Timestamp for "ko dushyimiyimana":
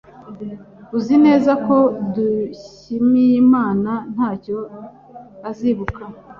1.65-3.91